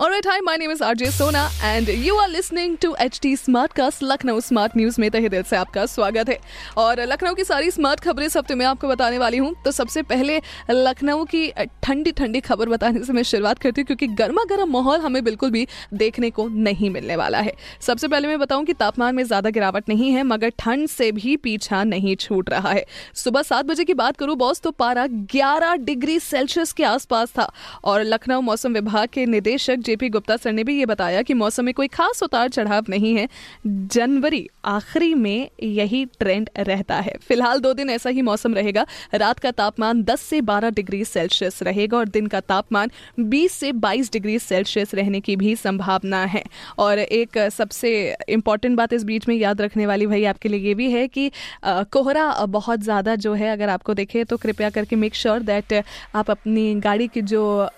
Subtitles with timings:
[0.00, 4.40] Alright, hi, my name is RJ Sona and you are listening to HT Smartcast Lucknow
[4.40, 6.38] smart news में तहे दिल से आपका स्वागत है।
[6.76, 10.02] और लखनऊ की सारी स्मार्ट खबरें इस हफ़्ते में आपको बताने वाली हूँ। तो सबसे
[10.02, 11.50] पहले लखनऊ की
[11.82, 15.50] ठंडी ठंडी खबर बताने से मैं शुरुआत करती हूँ क्योंकि गर्मा गर्म माहौल हमें बिल्कुल
[15.50, 19.50] भी देखने को नहीं मिलने वाला है। सबसे पहले मैं बताऊँ कि तापमान में ज़्यादा
[19.50, 23.84] गिरावट नहीं है मगर ठंड से भी पीछा नहीं छूट रहा है। सुबह सात बजे
[23.84, 27.50] की बात करूँ बॉस तो पारा ग्यारह डिग्री सेल्सियस के आसपास था।
[27.84, 31.64] और लखनऊ मौसम विभाग के निदेशक जेपी गुप्ता सर ने भी ये बताया कि मौसम
[31.64, 33.28] में कोई खास उतार चढ़ाव नहीं है।
[33.66, 39.38] जनवरी आखिरी में यही ट्रेंड रहता है। फ़िलहाल दो दिन ऐसा ही मौसम रहेगा। रात
[39.38, 44.12] का तापमान 10 से 12 डिग्री सेल्सियस रहेगा और दिन का तापमान 20 से 22
[44.12, 46.42] डिग्री सेल्सियस रहने की भी संभावना है।
[46.78, 47.94] और एक सबसे
[48.28, 51.30] इंपॉर्टेंट बात इस बीच में याद रखने वाली भाई आपके लिए ये भी है कि
[51.64, 55.72] कोहरा बहुत ज़्यादा जो है, अगर आपको देखे तो कृपया करके मेक श्योर दैट
[56.14, 57.68] आप अपनी गाड़ी की जो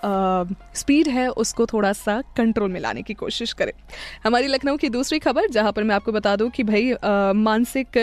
[0.75, 3.71] स्पीड है, उसको थोड़ा सा कंट्रोल में लाने की कोशिश करें।
[4.23, 6.93] हमारी लखनऊ की दूसरी खबर, जहाँ पर मैं आपको बता दूँ कि भाई
[7.35, 7.97] मानसिक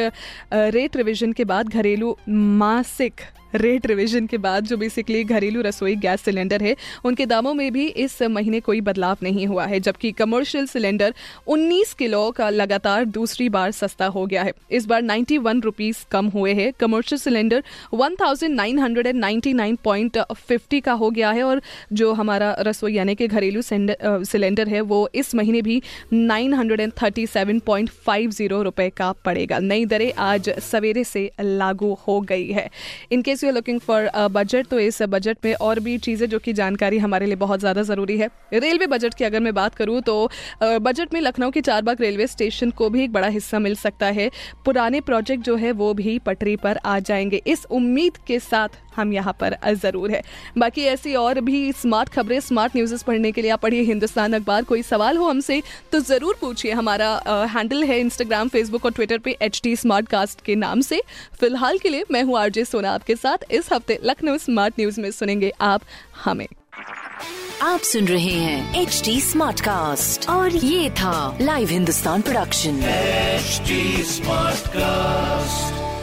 [0.52, 3.20] रेट रिविजन के बाद घरेलू मासिक
[3.54, 7.86] रेट रिवीजन के बाद जो बेसिकली घरेलू रसोई गैस सिलेंडर है, उनके दामों में भी
[7.86, 11.14] इस महीने कोई बदलाव नहीं हुआ है, जबकि कमर्शियल सिलेंडर
[11.46, 15.96] 19 किलो का लगातार दूसरी बार सस्ता हो गया है। इस बार 91 वन रुपीज़
[16.10, 17.62] कम हुए हैं। कमर्शियल सिलेंडर
[17.94, 25.10] 1999.50 का हो गया है और जो हमारा रसोई यानी कि घरेलू सिलेंडर है, वो
[25.14, 25.82] इस महीने भी
[26.12, 32.70] 937.50 रुपए का पड़ेगा। नई दरें आज सवेरे से लागू हो गई है।
[33.12, 36.38] In case you are looking for budget तो इस बजट में और भी चीज़ें जो
[36.38, 40.00] कि जानकारी हमारे लिए बहुत ज़्यादा ज़रूरी है। रेलवे बजट की अगर मैं बात करूँ
[40.02, 40.30] तो
[40.62, 44.30] बजट में लखनऊ के चारबाग रेलवे स्टेशन को भी एक बड़ा हिस्सा मिल सकता है।
[44.64, 49.12] पुराने प्रोजेक्ट जो है वो भी पटरी पर आ जाएँगे। इस उम्मीद के साथ हम
[49.12, 50.22] यहाँ पर ज़रूर है।
[50.58, 54.62] बाकी ऐसी और भी स्मार्ट खबरें स्मार्ट न्यूज़ पढ़ने के लिए आप पढ़िए हिंदुस्तान अखबार।
[54.64, 55.62] कोई सवाल हो हमसे
[55.92, 57.08] तो ज़रूर पूछिए। हमारा
[57.50, 59.74] हैंडल है इंस्टाग्राम फेसबुक और ट्विटर पे एच टी
[60.46, 61.02] के नाम से।
[61.40, 65.10] फ़िलहाल के लिए मैं हूँ आरजे सोना आपके साथ। इस हफ़्ते लखनऊ स्मार्ट न्यूज़ में
[65.10, 65.80] सुनेंगे आप
[66.24, 66.46] हमें
[67.62, 72.80] आप सुन रहे हैं एच डी स्मार्ट कास्ट और ये था live Hindustan production
[74.04, 75.93] smart Smartcast.